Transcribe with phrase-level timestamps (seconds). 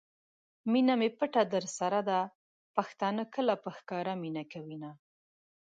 [0.71, 2.19] مینه می پټه درسره ده؛
[2.75, 4.91] پښتانه کله په ښکاره مینه کوینه